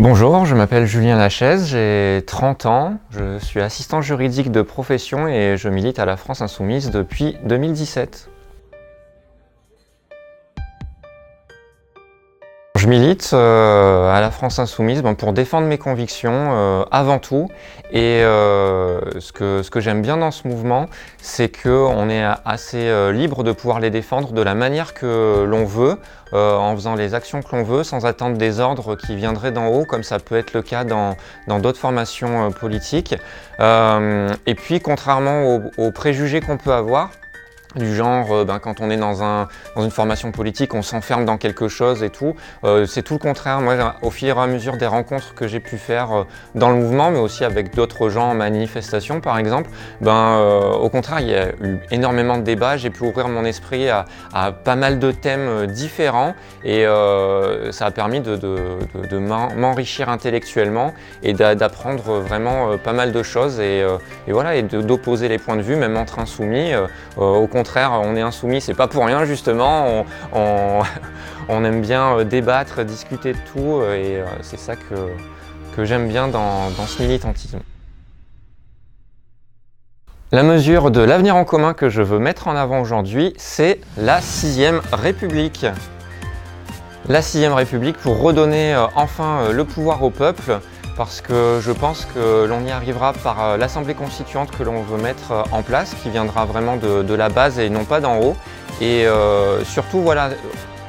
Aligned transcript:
Bonjour, 0.00 0.46
je 0.46 0.54
m'appelle 0.54 0.86
Julien 0.86 1.18
Lachaise, 1.18 1.66
j'ai 1.66 2.22
30 2.26 2.64
ans, 2.64 2.94
je 3.10 3.38
suis 3.38 3.60
assistant 3.60 4.00
juridique 4.00 4.50
de 4.50 4.62
profession 4.62 5.28
et 5.28 5.58
je 5.58 5.68
milite 5.68 5.98
à 5.98 6.06
la 6.06 6.16
France 6.16 6.40
Insoumise 6.40 6.90
depuis 6.90 7.36
2017. 7.44 8.30
Je 12.80 12.86
milite 12.86 13.32
euh, 13.34 14.10
à 14.10 14.22
la 14.22 14.30
France 14.30 14.58
Insoumise 14.58 15.02
pour 15.18 15.34
défendre 15.34 15.66
mes 15.66 15.76
convictions 15.76 16.32
euh, 16.32 16.82
avant 16.90 17.18
tout. 17.18 17.50
Et 17.92 18.22
euh, 18.22 19.02
ce 19.20 19.32
que 19.68 19.80
j'aime 19.80 20.00
bien 20.00 20.16
dans 20.16 20.30
ce 20.30 20.48
mouvement, 20.48 20.86
c'est 21.18 21.54
qu'on 21.62 22.08
est 22.08 22.24
assez 22.46 23.12
libre 23.12 23.44
de 23.44 23.52
pouvoir 23.52 23.80
les 23.80 23.90
défendre 23.90 24.32
de 24.32 24.40
la 24.40 24.54
manière 24.54 24.94
que 24.94 25.44
l'on 25.46 25.66
veut, 25.66 25.98
en 26.32 26.74
faisant 26.74 26.94
les 26.94 27.12
actions 27.12 27.42
que 27.42 27.54
l'on 27.54 27.64
veut, 27.64 27.84
sans 27.84 28.06
attendre 28.06 28.38
des 28.38 28.60
ordres 28.60 28.96
qui 28.96 29.14
viendraient 29.14 29.52
d'en 29.52 29.66
haut, 29.66 29.84
comme 29.84 30.04
ça 30.04 30.18
peut 30.18 30.36
être 30.36 30.54
le 30.54 30.62
cas 30.62 30.84
dans 30.84 31.16
d'autres 31.58 31.80
formations 31.80 32.50
politiques. 32.50 33.14
et 33.60 34.54
puis, 34.54 34.80
contrairement 34.80 35.60
aux 35.76 35.90
préjugés 35.90 36.40
qu'on 36.40 36.56
peut 36.56 36.72
avoir, 36.72 37.10
du 37.76 37.94
genre 37.94 38.32
euh, 38.32 38.44
ben, 38.44 38.58
quand 38.58 38.80
on 38.80 38.90
est 38.90 38.96
dans, 38.96 39.22
un, 39.22 39.48
dans 39.76 39.84
une 39.84 39.90
formation 39.90 40.32
politique, 40.32 40.74
on 40.74 40.82
s'enferme 40.82 41.24
dans 41.24 41.36
quelque 41.36 41.68
chose 41.68 42.02
et 42.02 42.10
tout. 42.10 42.34
Euh, 42.64 42.86
c'est 42.86 43.02
tout 43.02 43.14
le 43.14 43.18
contraire. 43.18 43.60
Moi, 43.60 43.76
au 44.02 44.10
fur 44.10 44.36
et 44.36 44.40
à 44.40 44.46
mesure 44.46 44.76
des 44.76 44.86
rencontres 44.86 45.34
que 45.34 45.46
j'ai 45.46 45.60
pu 45.60 45.76
faire 45.76 46.12
euh, 46.12 46.24
dans 46.54 46.70
le 46.70 46.76
mouvement, 46.76 47.10
mais 47.10 47.18
aussi 47.18 47.44
avec 47.44 47.74
d'autres 47.74 48.08
gens 48.08 48.30
en 48.30 48.34
manifestation, 48.34 49.20
par 49.20 49.38
exemple, 49.38 49.70
ben, 50.00 50.38
au 50.80 50.88
contraire, 50.88 51.20
il 51.20 51.28
y 51.28 51.34
a 51.34 51.48
eu 51.62 51.78
énormément 51.90 52.38
de 52.38 52.42
débats. 52.42 52.76
J'ai 52.76 52.90
pu 52.90 53.04
ouvrir 53.04 53.28
mon 53.28 53.44
esprit 53.44 53.88
à, 53.88 54.04
pas 54.52 54.76
mal 54.76 54.98
de 54.98 55.12
thèmes 55.12 55.66
différents 55.66 56.34
et 56.64 56.84
ça 57.70 57.86
a 57.86 57.90
permis 57.90 58.20
de, 58.20 58.38
m'enrichir 59.56 60.08
intellectuellement 60.08 60.92
et 61.22 61.32
d'apprendre 61.32 62.20
vraiment 62.20 62.76
pas 62.78 62.92
mal 62.92 63.12
de 63.12 63.22
choses 63.22 63.60
et, 63.60 63.84
et 64.26 64.32
voilà, 64.32 64.56
et 64.56 64.62
d'opposer 64.62 65.28
les 65.28 65.38
points 65.38 65.56
de 65.56 65.62
vue, 65.62 65.76
même 65.76 65.96
entre 65.96 66.18
insoumis. 66.18 66.72
au 67.16 67.46
contraire, 67.46 67.59
contraire, 67.60 67.92
on 67.92 68.16
est 68.16 68.22
insoumis, 68.22 68.62
c'est 68.62 68.72
pas 68.72 68.88
pour 68.88 69.04
rien 69.04 69.26
justement. 69.26 70.06
On, 71.52 71.64
aime 71.64 71.80
bien 71.80 72.16
euh, 72.16 72.24
débattre, 72.24 72.84
discuter 72.84 73.32
de 73.32 73.38
tout, 73.52 73.80
euh, 73.80 73.96
et 73.96 74.16
euh, 74.16 74.24
c'est 74.40 74.58
ça 74.58 74.76
que, 74.76 75.84
j'aime 75.84 76.08
bien 76.08 76.28
dans, 76.28 76.70
dans 76.76 76.86
ce 76.86 77.02
militantisme. 77.02 77.58
La 80.30 80.42
mesure 80.42 80.90
de 80.90 81.00
l'avenir 81.00 81.36
en 81.36 81.44
commun 81.44 81.74
que 81.74 81.88
je 81.90 82.02
veux 82.02 82.18
mettre 82.18 82.48
en 82.48 82.56
avant 82.56 82.80
aujourd'hui, 82.80 83.34
c'est 83.36 83.80
la 83.98 84.20
sixième 84.20 84.80
République. 84.92 85.66
La 87.08 87.20
sixième 87.20 87.52
République 87.52 87.96
pour 87.96 88.20
redonner 88.20 88.76
enfin 88.94 89.50
le 89.50 89.64
pouvoir 89.64 90.02
au 90.02 90.10
peuple, 90.10 90.60
parce 90.96 91.20
que 91.20 91.60
je 91.62 91.72
pense 91.72 92.06
que 92.14 92.46
l'on 92.46 92.64
y 92.64 92.70
arrivera 92.70 93.12
par 93.12 93.42
euh, 93.42 93.56
l'Assemblée 93.56 93.94
constituante 93.94 94.50
que 94.56 94.62
l'on 94.62 94.82
veut 94.82 95.00
mettre 95.00 95.32
euh, 95.32 95.42
en 95.52 95.62
place, 95.62 95.94
qui 96.02 96.10
viendra 96.10 96.44
vraiment 96.44 96.76
de, 96.76 97.14
la 97.14 97.28
base 97.28 97.58
et 97.58 97.70
non 97.70 97.84
pas 97.84 98.00
d'en 98.00 98.18
haut. 98.18 98.36
Et 98.80 99.06
euh, 99.06 99.64
surtout, 99.64 100.00
voilà, 100.00 100.30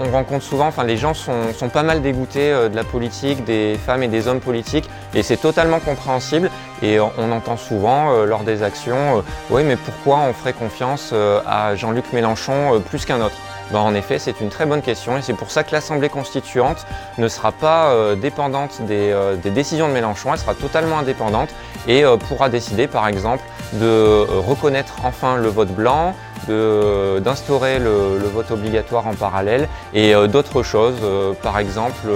on 0.00 0.10
rencontre 0.10 0.44
souvent, 0.44 0.66
enfin 0.66 0.84
les 0.84 0.96
gens 0.96 1.14
sont, 1.14 1.68
pas 1.72 1.82
mal 1.82 2.02
dégoûtés 2.02 2.50
de 2.50 2.74
la 2.74 2.84
politique, 2.84 3.44
des 3.44 3.78
femmes 3.86 4.02
et 4.02 4.08
des 4.08 4.28
hommes 4.28 4.40
politiques, 4.40 4.88
et 5.14 5.22
c'est 5.22 5.36
totalement 5.36 5.78
compréhensible. 5.78 6.50
Et 6.82 6.98
on 7.00 7.32
entend 7.32 7.56
souvent 7.56 8.24
lors 8.24 8.42
des 8.42 8.62
actions, 8.62 9.24
oui 9.50 9.62
mais 9.64 9.76
pourquoi 9.76 10.18
on 10.18 10.34
ferait 10.34 10.52
confiance 10.52 11.14
à 11.46 11.74
Jean-Luc 11.76 12.12
Mélenchon 12.12 12.82
plus 12.90 13.06
qu'un 13.06 13.22
autre? 13.22 13.36
Ben, 13.72 13.80
en 13.80 13.94
effet, 13.94 14.18
c'est 14.18 14.40
une 14.40 14.48
très 14.48 14.64
bonne 14.64 14.82
question 14.82 15.18
et 15.18 15.22
c'est 15.22 15.34
pour 15.34 15.50
ça 15.50 15.64
que 15.64 15.72
l'Assemblée 15.72 16.08
constituante 16.08 16.86
ne 17.18 17.28
sera 17.28 17.50
pas 17.50 17.88
euh, 17.88 18.14
dépendante 18.14 18.80
euh, 18.88 19.36
des, 19.36 19.50
décisions 19.50 19.88
de 19.88 19.92
Mélenchon, 19.92 20.32
elle 20.32 20.38
sera 20.38 20.54
totalement 20.54 20.98
indépendante 20.98 21.50
et 21.88 22.04
euh, 22.04 22.16
pourra 22.16 22.48
décider 22.48 22.86
par 22.86 23.08
exemple 23.08 23.42
de 23.72 24.24
reconnaître 24.38 24.94
enfin 25.02 25.36
le 25.36 25.48
vote 25.48 25.70
blanc, 25.70 26.14
d'instaurer 26.46 27.80
le, 27.80 28.18
vote 28.32 28.52
obligatoire 28.52 29.08
en 29.08 29.14
parallèle 29.14 29.68
et 29.94 30.14
d'autres 30.28 30.62
choses, 30.62 30.94
par 31.42 31.58
exemple 31.58 32.06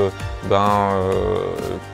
ben, 0.49 0.91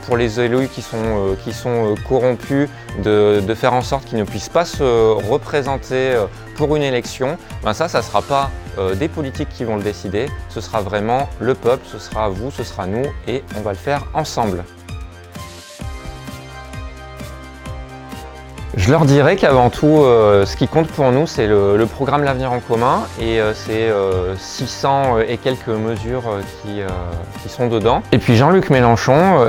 pour 0.05 0.17
les 0.17 0.39
élus 0.39 0.67
qui 0.67 0.83
sont, 0.83 1.35
qui 1.43 1.51
sont 1.51 1.95
corrompus, 2.07 2.69
de, 3.03 3.41
de, 3.41 3.53
faire 3.55 3.73
en 3.73 3.81
sorte 3.81 4.05
qu'ils 4.05 4.19
ne 4.19 4.23
puissent 4.23 4.49
pas 4.49 4.65
se 4.65 4.83
représenter 5.27 6.15
pour 6.55 6.75
une 6.75 6.83
élection, 6.83 7.37
ben 7.63 7.73
ça, 7.73 7.87
ça 7.87 7.99
ne 7.99 8.03
sera 8.03 8.21
pas 8.21 8.51
euh, 8.77 8.95
des 8.95 9.07
politiques 9.07 9.49
qui 9.49 9.63
vont 9.63 9.77
le 9.77 9.83
décider, 9.83 10.27
ce 10.49 10.61
sera 10.61 10.81
vraiment 10.81 11.29
le 11.39 11.55
peuple, 11.55 11.83
ce 11.91 11.97
sera 11.97 12.29
vous, 12.29 12.51
ce 12.51 12.63
sera 12.63 12.85
nous, 12.85 13.05
et 13.27 13.43
on 13.57 13.61
va 13.61 13.71
le 13.71 13.77
faire 13.77 14.05
ensemble. 14.13 14.63
Je 18.75 18.91
leur 18.91 19.05
dirais 19.05 19.35
qu'avant 19.35 19.71
tout, 19.71 19.87
euh, 19.87 20.45
ce 20.45 20.55
qui 20.55 20.67
compte 20.67 20.87
pour 20.87 21.11
nous, 21.11 21.25
c'est 21.25 21.47
le, 21.47 21.83
programme 21.91 22.23
L'Avenir 22.23 22.51
en 22.51 22.59
commun 22.59 23.01
et 23.19 23.41
euh, 23.41 23.53
c'est 23.55 23.91
600 24.37 25.19
et 25.27 25.37
quelques 25.37 25.67
mesures 25.69 26.37
qui, 26.61 26.81
qui, 27.41 27.49
sont 27.49 27.67
dedans. 27.67 28.03
Et 28.11 28.19
puis 28.19 28.35
Jean-Luc 28.35 28.69
Mélenchon, 28.69 29.47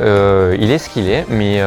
il 0.58 0.70
est 0.70 0.78
ce 0.78 0.88
qu'il 0.88 1.10
est, 1.10 1.26
mais 1.28 1.60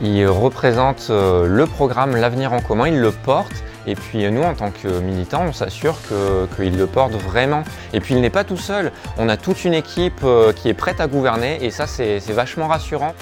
il 0.00 0.26
représente 0.28 1.10
le 1.10 1.64
programme 1.66 2.14
L'Avenir 2.14 2.52
en 2.52 2.60
commun, 2.60 2.86
il 2.86 3.00
le 3.00 3.10
porte 3.10 3.64
et 3.86 3.94
puis 3.94 4.30
nous, 4.30 4.42
en 4.42 4.54
tant 4.54 4.70
que 4.70 4.88
militants, 5.00 5.44
on 5.48 5.52
s'assure 5.52 5.96
qu'il 6.56 6.76
le 6.76 6.86
porte 6.86 7.12
vraiment. 7.12 7.62
Et 7.92 8.00
puis 8.00 8.14
il 8.14 8.20
n'est 8.20 8.30
pas 8.30 8.44
tout 8.44 8.56
seul, 8.56 8.92
on 9.18 9.28
a 9.28 9.36
toute 9.36 9.64
une 9.64 9.74
équipe 9.74 10.20
euh, 10.24 10.52
qui 10.52 10.68
est 10.68 10.74
prête 10.74 11.00
à 11.00 11.06
gouverner 11.06 11.58
et 11.62 11.70
ça 11.70 11.86
c'est 11.86 12.18
vachement 12.30 12.68
rassurant. 12.68 13.14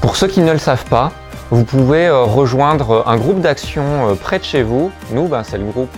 Pour 0.00 0.16
ceux 0.16 0.28
qui 0.28 0.40
ne 0.40 0.52
le 0.52 0.58
savent 0.58 0.84
pas, 0.86 1.12
vous 1.50 1.64
pouvez 1.64 2.06
euh, 2.06 2.24
rejoindre 2.24 3.04
un 3.06 3.16
groupe 3.16 3.40
d'action 3.40 4.08
euh, 4.08 4.14
près 4.14 4.38
de 4.38 4.44
chez 4.44 4.62
vous. 4.62 4.90
Nous, 5.12 5.28
ben, 5.28 5.42
c'est 5.42 5.58
le 5.58 5.64
groupe 5.64 5.96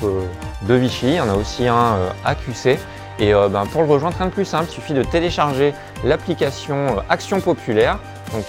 de 0.63 0.75
Vichy, 0.75 1.21
en 1.21 1.29
a 1.29 1.35
aussi 1.35 1.67
un 1.69 1.97
à 2.25 2.35
QC. 2.35 2.79
Et 3.19 3.33
ben, 3.33 3.67
pour 3.71 3.83
le 3.83 3.89
rejoindre, 3.89 4.17
rien 4.17 4.29
de 4.29 4.33
plus 4.33 4.47
simple, 4.47 4.67
il 4.71 4.75
suffit 4.75 4.95
de 4.95 5.03
télécharger 5.03 5.75
l'application 6.05 6.97
Action 7.11 7.41
Populaire, 7.41 7.99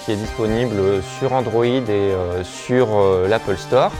qui 0.05 0.13
est 0.13 0.15
disponible 0.15 1.01
sur 1.19 1.33
Android 1.33 1.65
et 1.65 2.13
sur 2.43 2.87
l'Apple 3.27 3.57
Store. 3.57 3.91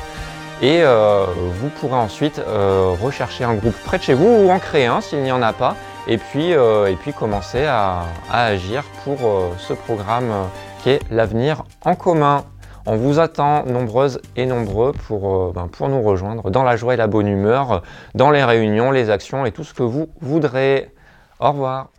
Et 0.62 0.84
euh, 0.84 1.26
vous 1.60 1.70
pourrez 1.70 1.96
ensuite 1.96 2.38
euh, 2.38 2.94
rechercher 3.02 3.44
un 3.44 3.56
groupe 3.56 3.76
près 3.84 3.98
de 3.98 4.04
chez 4.04 4.14
vous 4.14 4.28
ou 4.28 4.52
en 4.52 4.60
créer 4.60 4.86
un 4.86 5.02
s'il 5.02 5.24
n'y 5.24 5.32
en 5.32 5.42
a 5.42 5.54
pas. 5.54 5.76
Et 6.08 6.18
puis, 6.18 6.54
euh, 6.54 6.94
commencer 7.18 7.66
à, 7.66 8.04
agir 8.32 8.84
pour 9.04 9.18
ce 9.58 9.74
programme 9.74 10.32
qui 10.84 10.92
est 10.92 11.00
l'avenir 11.10 11.64
en 11.84 11.96
commun. 11.96 12.44
On 12.86 12.96
vous 12.96 13.20
attend 13.20 13.66
nombreuses 13.66 14.22
et 14.36 14.46
nombreux 14.46 14.92
pour, 14.92 15.52
ben, 15.54 15.68
pour 15.68 15.90
nous 15.90 16.02
rejoindre 16.02 16.50
dans 16.50 16.64
la 16.64 16.76
joie 16.76 16.94
et 16.94 16.98
la 16.98 17.08
bonne 17.08 17.28
humeur, 17.28 17.84
dans 18.16 18.32
les 18.32 18.44
réunions, 18.44 18.92
les 18.92 19.10
actions 19.10 19.46
et 19.46 19.52
tout 19.52 19.64
ce 19.64 19.74
que 19.74 19.84
vous 19.84 20.10
voudrez. 20.22 20.92
Au 21.40 21.52
revoir. 21.52 21.90